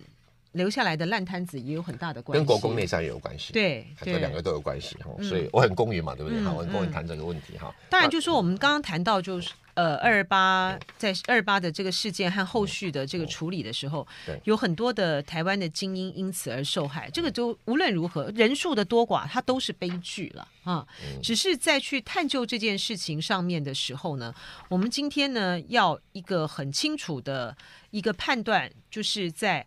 [0.53, 6.41] 留下来的烂摊子也有很大的关系，跟国共内战也有关系，对，这两个都有关系哈，所以我很公允嘛，对不对？
[6.41, 7.73] 好，我很公允谈这个问题哈。
[7.89, 14.05] 当然，就是说我们刚刚谈到，就是呃，二二八在二二八的这个事件和后续的这个处理的时候，
[14.43, 17.09] 有很多的台湾的精英因此而受害。
[17.09, 20.85] 这个就无论如何人数的多寡，它都是悲剧了啊。
[21.23, 24.35] 只是在去探究这件事情上面的时候呢，
[24.67, 27.55] 我们今天呢要一个很清楚的
[27.91, 29.65] 一个判断，就是在。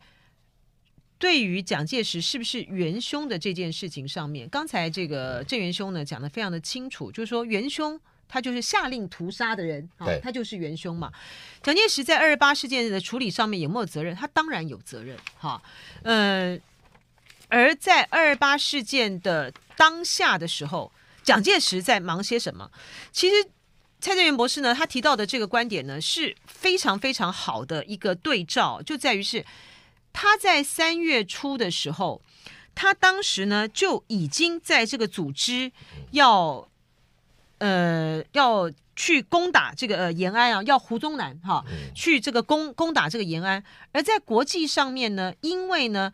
[1.24, 11.10] 对于蒋介石是不是元凶的这件事情上面，刚才这个郑元兄呢讲的非常的清楚，就是说元凶他就是下令屠杀的人啊，他就是元凶嘛。
[11.62, 14.14] 蒋介石在二二八事件的处理上面有没有责任？
[14.14, 15.62] 他当然有责任哈。
[16.02, 16.58] 呃，
[17.48, 22.70] 而在二二八事件的当下的时候，蒋介石在忙些什么？
[23.12, 23.37] 其实
[23.98, 29.42] 蔡振元博士呢，他提到的这个观点呢是非常非常好的一个对照，就在于是。
[30.14, 32.22] 他在三月初的时候，
[32.74, 35.72] 他当时呢就已经在这个组织
[36.12, 36.68] 要，
[37.59, 43.62] 呃，要去攻打这个呃延安啊，要胡宗南哈、啊、去这个攻攻打这个延安。
[43.92, 46.12] 而在国际上面呢，因为呢，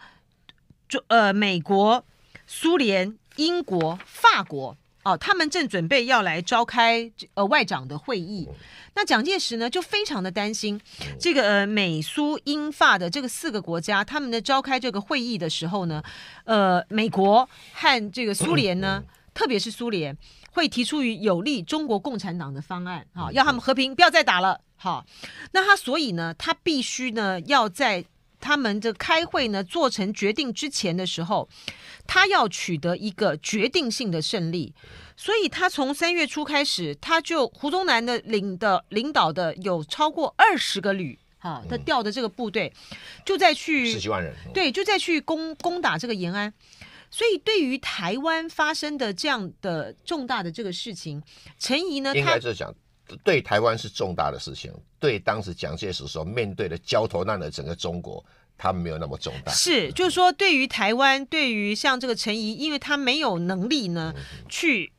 [0.88, 2.04] 就呃美国、
[2.46, 8.48] 苏联、英国、法国哦、啊，他们正准备要来召开呃外长的会议。
[8.94, 10.80] 那蒋介石呢，就非常的担心
[11.18, 16.02] 这个呃美苏英法的这个四个国家，他们的召开这个会议的时候呢，
[16.44, 20.16] 呃，美国和这个苏联呢， 特别是苏联
[20.52, 24.60] 会提出于有利中国共产党的方案啊，要他们和平，不要再打了。
[24.76, 25.06] 好，
[25.52, 28.04] 那他所以呢，他必须呢要在
[28.40, 31.48] 他们的开会呢做成决定之前的时候，
[32.06, 34.74] 他要取得一个决定性的胜利。
[35.16, 42.72] 所以他从三月初开始，他就胡宗南的领的领导的有超过二十个旅，哈，他调的这个部队，
[43.24, 46.50] 就在去十几万人，对，就在去攻攻打这个延安。
[47.10, 51.22] 所以对于台湾发生的这样的重大的这个事情，
[51.58, 52.74] 陈仪呢，应该是讲
[53.24, 58.24] 对台湾是重大的事情，对当时蒋介石所面对的焦头烂额整个中国。
[58.62, 64.12] 他们没有那么重大，是，就是说，对于台湾，对于像这个陈仪，因为他没有能力呢，
[64.50, 64.92] 去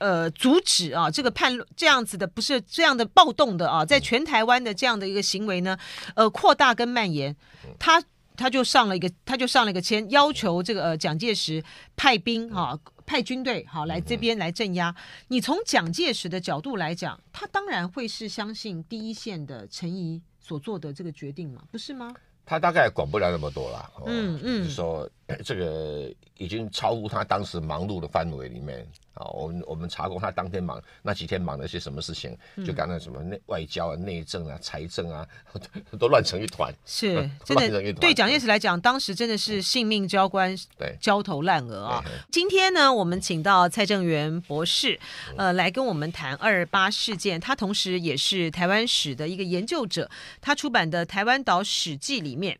[0.00, 5.78] 呃阻止啊这个叛这样子的，不是这样的暴动的啊，在全台湾的这样的一个行为呢，
[6.14, 7.34] 呃，扩大跟蔓延，
[7.78, 8.02] 他
[8.36, 11.64] 他就上了一个，他就上了一个签，要求这个呃蒋介石
[11.96, 12.78] 派兵啊，
[13.10, 14.94] 派军队好来这边来镇压。
[15.26, 22.14] 你从蒋介石的角度来讲，他当然会是相信第一线的陈仪所做的这个决定嘛，不是吗？
[22.46, 25.10] 他大概管不了那么多了，嗯嗯，就是说
[25.44, 28.86] 这个已经超乎他当时忙碌的范围里面。
[29.14, 35.26] 啊，我们我们查过他当天忙那几天忙了些什么事情，就刚才什么内外交啊、内政啊、财政啊，
[35.98, 36.72] 都乱成一团。
[36.86, 42.02] 是，真 的对蒋介石来讲，当时真的是性命交关，对，焦头烂额啊。
[42.30, 44.98] 今天呢，我们请到蔡正元博士，
[45.36, 47.38] 呃，来跟我们谈二二八事件。
[47.38, 50.08] 他同时也是台湾史的一个研究者，
[50.40, 52.58] 他出版的《台湾岛史记》里面。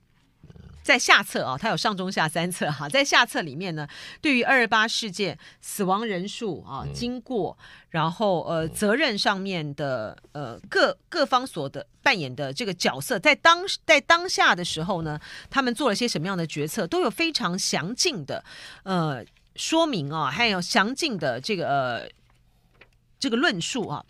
[0.90, 2.88] 在下册啊，它有上中下三册哈。
[2.90, 3.86] 在下册里面呢，
[4.20, 7.56] 对于二二八事件死亡人数啊、经过，
[7.90, 18.42] 然后呃责任上面的呃各各方所的扮演的这个角色，在当在当下的时候呢，他们做了些什么样的决策，都有非常详尽的
[18.82, 19.24] 呃
[19.54, 22.08] 说明啊，还有详尽的这个呃
[23.20, 24.04] 这个论述啊。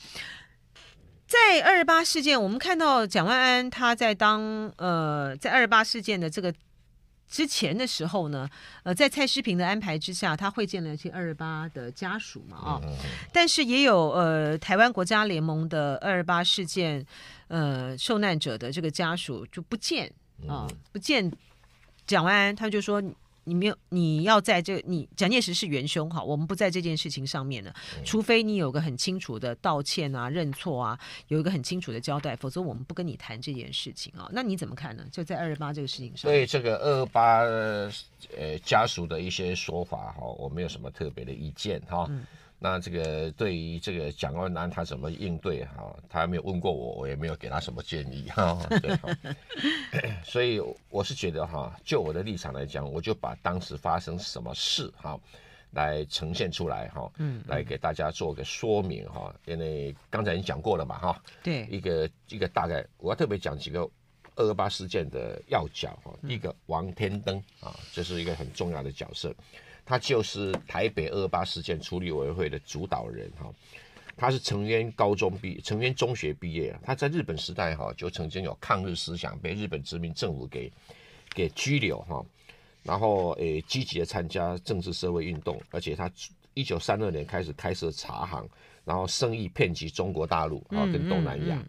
[1.26, 6.52] 在二二八事件，我们看到蒋万安他在当呃在二二八事件的这个
[7.30, 8.50] 之前的时候呢，
[8.82, 12.80] 呃，在蔡诗平的安排之下，他会见了一些二二八的家属嘛啊，
[13.32, 17.06] 但是也有呃台湾国家联盟的二二八事件
[17.48, 20.12] 呃受难者的这个家属就不见
[20.48, 21.32] 啊，不见
[22.06, 23.02] 蒋万安，他就说。
[23.50, 34.30] 你没有，你要在这你蒋介石是元凶哈，我们不在这件事情上面呢，除非你有个很清楚的道歉啊、认错啊，有一个很清楚的交代，否则我们不跟你谈这件事情啊。
[34.30, 35.04] 那你怎么看呢？
[35.10, 37.90] 就在二二八这个事情上，对这个二二八呃
[38.64, 42.06] 家属的一些说法哈，我没有什么特别的意见哈。
[42.08, 42.24] 嗯
[42.62, 48.58] 那这个对于这个蒋万安他怎么应对哈，他还没有问过我，我也没有给他什么建议哈。
[48.82, 48.98] 对，
[50.22, 55.18] 所以我是觉得哈，就我的立场来讲，我就把当时发生什么事哈，
[55.70, 59.34] 来呈现出来哈，嗯，来给大家做个说明哈。
[59.46, 63.80] 因为刚才已经讲过了嘛哈，对，一个一个大概，我要特别讲几个
[64.36, 66.12] 二二八事件的要角哈。
[66.28, 69.34] 第一个王天登啊，这是一个很重要的角色。
[69.84, 73.52] 他就是台北二二八事件处理委员会的主导人哈，
[74.16, 80.70] 他是成渊高中毕，成渊中学毕业，他在日本时代哈就曾经有抗日思想，被日本殖民政府给
[81.34, 82.24] 给拘留哈，
[82.84, 86.08] 然后诶积极的参加政治社会运动，而且他
[86.54, 88.48] 一九三二年开始开设茶行，
[88.84, 91.60] 然后生意遍及中国大陆啊跟东南亚，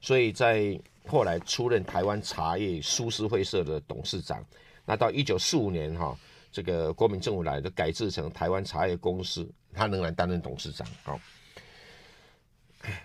[0.00, 4.42] 所以在后来出任台湾茶叶株式会社的董事长，
[4.84, 6.16] 那到一九四五年哈。
[6.50, 10.86] 这个国民政府来的改制成台湾茶叶公司，他仍然担任董事长。
[11.02, 11.20] 好，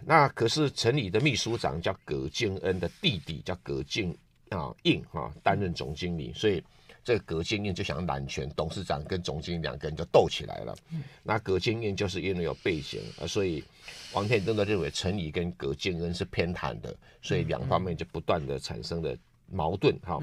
[0.06, 4.15] 那可是陈仪的秘书长叫葛敬恩的弟弟叫葛敬
[4.49, 6.63] 啊应啊担任总经理，所以
[7.04, 10.75] 这个葛敬应就想揽权，董事长跟总经理两个人就斗起来了。
[11.23, 13.63] 那葛敬应就是因为有背景啊，所以
[14.13, 19.97] 王天真的认为陈仪跟葛敬恩是偏袒的，所以两方面就不断的产生了矛盾。
[20.04, 20.19] 哈。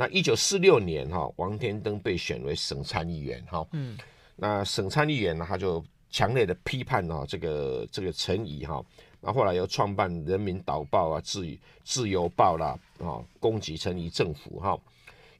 [0.00, 3.98] 那一九四六年哈，王天登被选为省参议员哈，嗯，
[4.36, 8.80] 那省参议员呢，他就强烈的批判哈这个这个陈仪哈，
[9.20, 11.44] 那后来又创办《人民导报》啊，《自
[11.82, 14.78] 自由报》啦，啊，攻击陈仪政府哈。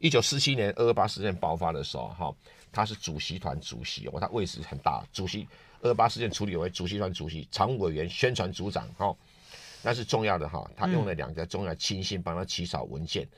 [0.01, 2.35] 一九四七年二二八事件爆发的时候哈，
[2.73, 5.47] 他是主席团主席哦，他位置很大，主席
[5.83, 9.15] 二二八事件处理委主席团主席、常务委员、宣传组长，哈，
[9.83, 10.69] 那是重要的哈。
[10.77, 13.29] 他用了两个重要亲信帮他起草文件，嗯、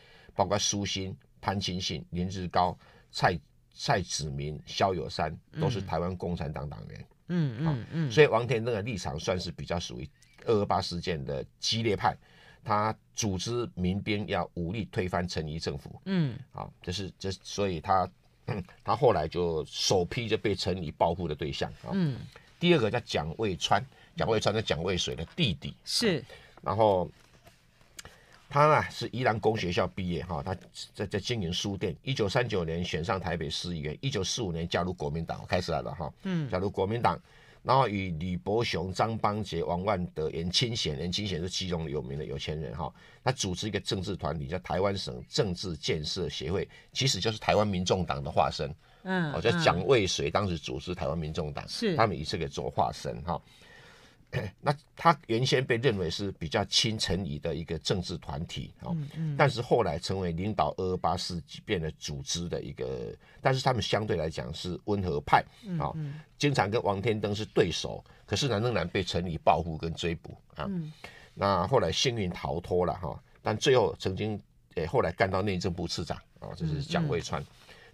[0.41, 2.75] 包括苏新、潘清信、林志高、
[3.11, 3.39] 蔡
[3.75, 7.07] 蔡子明、萧友山，都是台湾共产党党员。
[7.29, 8.11] 嗯嗯嗯。
[8.11, 10.09] 所以王天登的立场算是比较属于
[10.47, 12.17] 二二八事件的激烈派，
[12.65, 16.01] 他组织民兵要武力推翻陈仪政府。
[16.07, 18.11] 嗯，啊，这是这，所以他。
[18.83, 21.93] 他后来就首批就被陈仪报复的对象啊。
[21.93, 22.19] 嗯，
[22.59, 23.85] 第二个叫蒋渭川，
[24.17, 25.77] 蒋渭川是蒋渭水的弟弟。
[25.85, 26.25] 是，
[26.61, 27.09] 然后
[28.51, 30.55] 他呢是宜兰公学校毕业哈，他
[30.93, 31.97] 在在经营书店。
[32.03, 36.13] 一九三九年选上台北市议员，一九四五年加入国民党，开始来了哈。
[36.25, 37.19] 嗯，加入国民党。
[37.63, 42.91] 然后与李伯雄、张邦杰、王万德、严清贤，严清贤是基隆有名的有钱人哈。
[43.23, 48.75] 他组织一个政治团体叫台湾省政治建设协会，其实就是台湾民众党的化身。
[49.03, 53.41] 嗯，我叫蒋渭水当时组织台湾民众党，是他们以这个做化身哈。
[54.61, 65.45] 那他原先被认为是比较亲陈仪的一个政治团体啊，嗯嗯、但是后来成为领导二二八事变的组织的一个，但是他们相对来讲是温和派
[65.81, 65.93] 啊，
[66.39, 70.67] 经常跟王天登是对手，可是呢仍然被陈仪报复跟追捕啊。
[70.69, 70.93] 嗯、
[71.35, 74.41] 那后来幸运逃脱了哈，但最后曾经
[74.77, 77.45] 诶、欸、后来干到内政部次长啊，这是蒋渭川。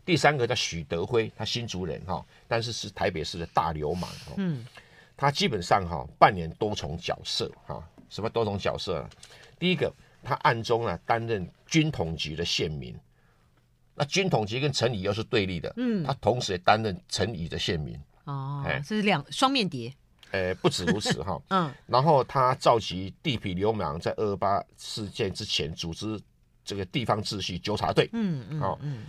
[0.04, 4.10] 第三个叫许德辉，他新竹人哈，但是是台北市的大流氓。
[4.36, 4.66] 嗯。
[5.16, 9.10] 他基本上哈扮演多重角色哈，什么多重角色啊？
[9.58, 9.92] 第一个，
[10.22, 12.94] 他暗中啊担任军统局的县民，
[13.94, 19.90] 那军统局跟陈仪又是对立的，嗯，他同时也担任陈仪的县民哦，哎，这是两双面谍，
[20.32, 26.20] 哎，不止如此哈， 嗯，然后他召集地痞流氓，在二二八事件之前组织
[26.64, 29.04] 这个地方秩序纠察队，嗯嗯，好，嗯，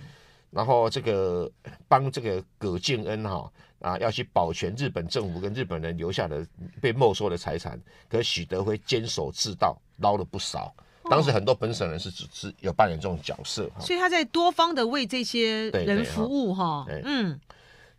[0.57, 1.49] 然后这个
[1.87, 3.51] 帮这个葛敬恩哈。
[3.79, 6.43] 啊，要去保全日本政府跟日本人留下的
[6.81, 7.79] 被没收的财产，
[8.09, 10.73] 可是许德辉坚守自盗，捞了不少。
[11.03, 16.87] 当时很多本省人是只是有扮演这种角色，所以他在多方的为这些人服务哈。
[17.03, 17.39] 嗯，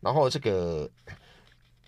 [0.00, 0.90] 然后这个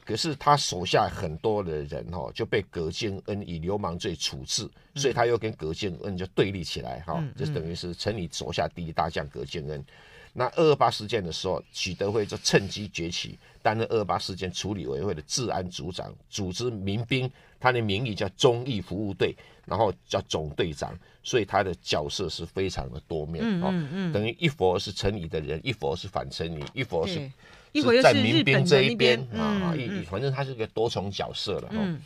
[0.04, 9.84] 可是他手下很多的人哈就被葛敬恩以流氓罪处置，所以他又跟葛敬恩就对立起来哈，就等于是陈仪手下第一大将葛敬恩。
[10.32, 19.34] 那二二八事件的时候，许德辉就趁机崛起，担任二二八事件处理委员会的治安组长，组织民兵，他的名义叫忠义服务队，
[19.66, 28.02] 然后叫总队长，所以他的角色是非常的多面，嗯嗯嗯，等于一佛是陈仪的人，一佛是反陈仪，一佛是是。
[28.02, 31.98] 在民兵这一边啊，一反正他是个多重角色了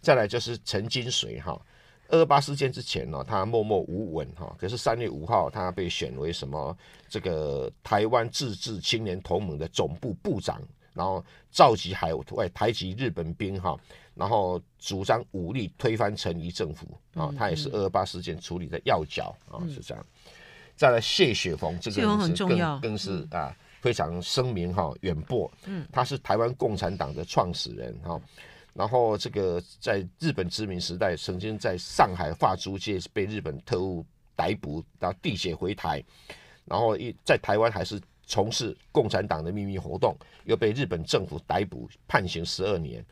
[0.00, 1.60] 再来就是陈金水哈。
[2.08, 4.54] 二二八事件之前呢，他默默无闻哈。
[4.58, 6.76] 可是三月五号，他被选为什么
[7.08, 10.60] 这个台湾自治青年同盟的总部部长，
[10.92, 13.76] 然后召集海外台籍日本兵哈，
[14.14, 17.32] 然后主张武力推翻陈仪政府啊。
[17.36, 20.06] 他也是二二八事件处理的要角啊，是这样。
[20.76, 25.50] 再来谢雪峰，这个人是更更是啊非常声名哈远播。
[25.64, 28.20] 嗯，他是台湾共产党的创始人哈。
[28.74, 34.04] 然后这个在日本殖民时代，曾经在上海发租界被日本特务
[34.34, 36.02] 逮捕，然后滴血回台，
[36.64, 43.04] 然后一在台湾还是从事共产党的秘密活动，又被日本政府逮捕判刑十二年。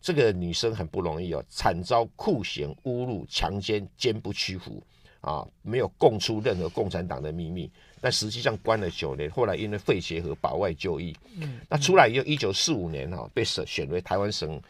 [0.00, 4.82] 这个女生很不容易哦，惨遭酷刑、侮辱、强奸，坚不屈服
[5.20, 7.70] 啊，没有供出任何共产党的秘密，
[8.00, 11.16] 但实际上关了九年，后来因为肺结核保外就医。
[11.36, 14.60] 嗯，那出来以后，一九四五年哈、啊、被选选为台湾省。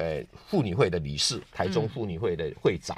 [0.00, 2.96] 呃，妇女会的理事，台中妇女会的会长。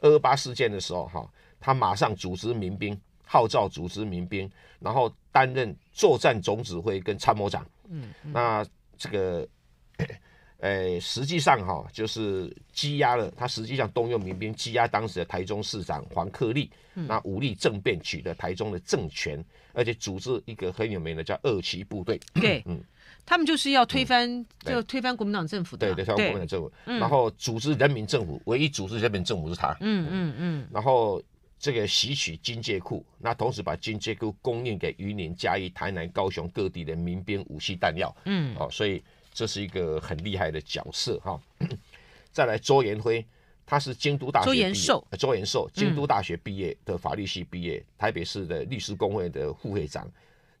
[0.00, 1.26] 二二八事件的时候，哈，
[1.58, 4.48] 他马上组织民兵，号召组织民兵，
[4.78, 7.66] 然后担任作战总指挥跟参谋长。
[7.88, 8.66] 嗯，嗯，那
[8.98, 9.48] 这个，
[10.60, 22.20] 呃，实际上哈，就是积压了，他实际上动用民兵积压当时的台中市长黄克立，嗯、那武力政变取得台中的政权，而且组织一个很有名的叫二旗部队。
[22.34, 22.84] 对，嗯。
[23.28, 31.22] 他们就是要推翻，就推翻国民党政府的，对对，推翻国民党政府，然后组织人民政府，唯一组织人民政府是他，嗯嗯嗯，然后
[31.58, 39.02] 这个吸取军械库，那同时把军械库供应给云林、嘉义、台南、高雄各地的民兵武器弹药，嗯，哦，所以
[39.34, 41.38] 这是一个很厉害的角色哈。
[42.32, 43.22] 再来周延辉，
[43.66, 50.10] 他是京都大学周延寿，周延寿京都大学毕业的法律系毕业，台北市的律师公会的副会长，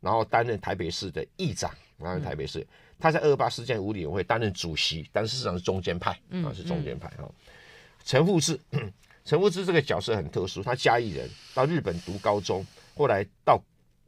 [0.00, 1.70] 然后担任台北市的议长。
[1.98, 2.64] 然后台北市，
[2.96, 6.12] 他在二二八事件五理委员会担任主席，但事实上是中间派
[6.44, 7.26] 啊，是中间派啊。
[8.04, 8.56] 陈富志，
[9.24, 13.60] 陈富志这个角色很特殊，他嘉义人，到日本读高中，后来到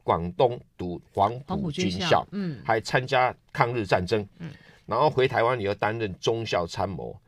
[0.05, 4.51] 广东读黄埔军校，嗯，还参加抗日战争，嗯，
[4.85, 7.19] 然后回台湾以后担任中校参谋。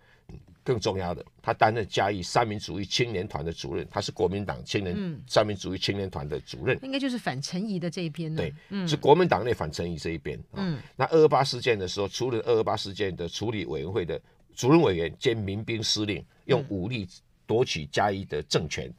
[0.64, 8.34] 更重要的，他担任嘉义三民主义青年团的主任，他是国民党青年、嗯、三民主义青年团的主任，应该就是反陈仪的这一边。
[8.34, 10.40] 对，嗯、是国民党内反陈仪这一边。
[10.54, 14.20] 嗯，那二二八事件的时候，除了二二八事件的处理委员会的
[14.56, 17.06] 主任委员兼民兵司令，用武力
[17.46, 18.90] 夺取嘉义的政权，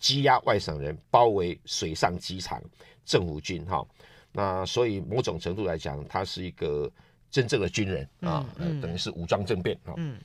[0.00, 2.62] 羁押外省人，包围水上机场，
[3.04, 3.86] 政府军哈。
[4.32, 6.90] 那所以某种程度来讲，他是一个
[7.30, 8.48] 真正的军人啊，
[8.80, 9.92] 等于是武装政变啊。
[9.98, 10.18] 嗯。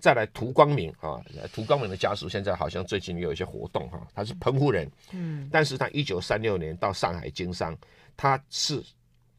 [0.00, 1.22] 再来涂光明啊，
[1.52, 7.76] 涂光明的家属现在好像最近也有一些活动哈，他是澎湖人，嗯，但是他一九三六年到上海经商，
[8.16, 8.82] 他是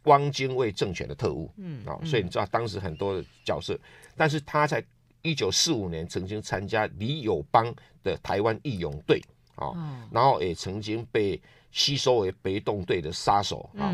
[0.03, 3.77] 汪精卫政权的特务，嗯啊，所以你知道当时很多的角色，
[4.15, 4.83] 但是他在
[5.23, 9.21] 一九四五年曾经参加李友邦的台湾义勇队
[9.55, 9.73] 啊，
[10.11, 11.39] 然后也曾经被
[11.71, 13.93] 吸收为北洞队的杀手啊。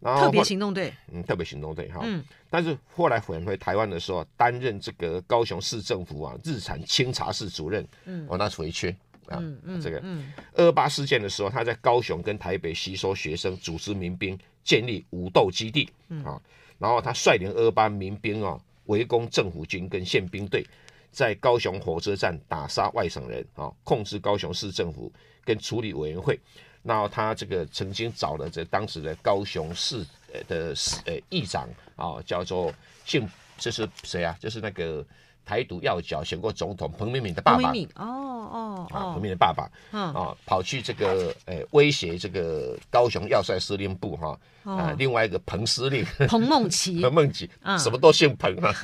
[0.00, 8.90] 然后特别行动队，嗯，特别行动队哈，嗯，但是后来返回台湾的时候，担任这个高雄市政府啊日产清查室主任，嗯，哦，那是回缺
[9.26, 16.24] 啊，嗯嗯，这个，嗯，二二八事件的时候，他在高雄跟台北吸收学生，组织民兵，建立武斗基地，嗯。
[16.24, 16.40] 啊，
[16.78, 20.64] 然后他率领二二八民兵啊围攻政府军跟宪兵队，
[21.10, 25.12] 在高雄火车站打杀外省人啊，控制高雄市政府
[25.44, 26.38] 跟处理委员会。
[26.82, 30.04] 那他这个曾经找了这当时的高雄市
[30.46, 32.72] 的市呃议长啊，叫做
[33.04, 34.36] 姓，这是谁啊？
[34.40, 35.04] 就是那个
[35.48, 37.62] 台独要角选过总统彭明敏的爸爸。
[37.62, 40.12] 彭明敏哦哦哦，彭明敏的爸爸，嗯。
[40.12, 44.38] 啊，跑去这个诶威胁这个高雄要塞司令部哈。
[44.64, 46.04] 啊，另外一个彭司令。
[46.28, 48.74] 彭孟琪， 彭孟琪，什么都姓彭啊，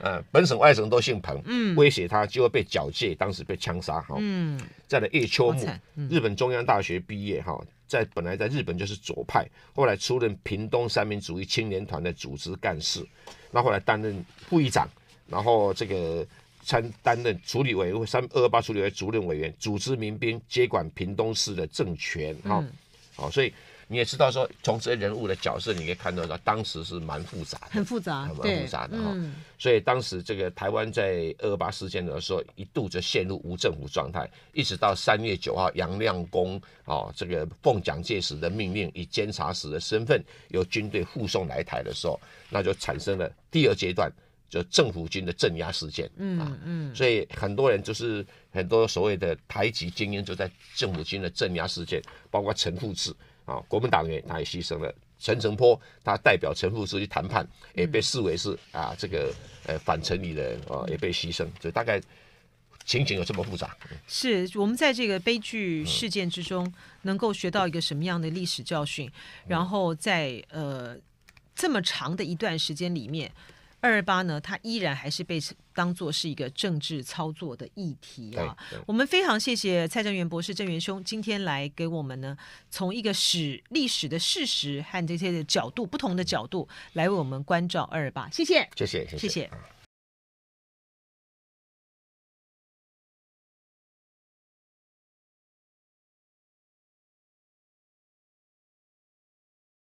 [0.00, 4.58] 嗯， 本省外省都姓彭，嗯，威胁他就会被缴械，当时被枪杀哈，嗯。
[4.86, 9.44] 在的叶秋木，嗯、日本中央大学毕业哈，在本来在日本就是左派，
[9.74, 13.04] 后来出任屏东三民主义青年团的组织干事，
[13.50, 14.88] 那后来担任副议长，
[15.28, 16.26] 然后这个
[16.62, 22.64] 参担任处理委员会三二二八处理委员会主任委员，组织民兵接管屏东市的政权哈，
[23.14, 23.52] 好、嗯，所以。
[23.88, 29.14] 你也知道说，从这些人物的角色，你可以看到，当时是蛮复杂的，很复杂，很复杂的哈。
[29.60, 42.20] 所以当时这个台湾在二二八事件的时候，一度就陷入无政府状态，一直到三月九号，杨亮公啊，这个奉蒋介石的命令，以监察使的身份由军队护送来台的时候，
[42.50, 44.10] 那就产生了第二阶段，
[44.48, 46.10] 就政府军的镇压事件。
[46.16, 46.94] 嗯嗯。
[46.94, 53.14] 所以很多人就是很多所谓的台籍精英，就在政府军的镇压事件，包括陈复志。
[53.44, 54.92] 啊，国民党员他也牺牲了。
[55.20, 59.32] 陈诚波他代表陈复志去谈判，也被视为是啊这个
[59.66, 61.46] 呃反陈仪的人啊，也被牺牲。
[61.60, 62.02] 就大概
[62.84, 63.76] 情景有这么复杂。
[64.08, 69.08] 是我们在这个悲剧事件之中，能够学到一个什么样的历史教训？
[69.46, 70.96] 然后在呃
[71.54, 73.30] 这么长的一段时间里面。
[73.86, 75.38] 二二八呢，它依然还是被
[75.72, 78.56] 当做是一个政治操作的议题啊。
[78.86, 82.36] 我们非常谢谢蔡正元博士、正元兄今天来给我们呢，
[82.70, 88.28] 从一个史历史的事实和这些的角度不同的角度来为我们关照二二八。
[88.30, 89.18] 谢谢，谢谢，谢谢。
[89.18, 89.50] 谢谢。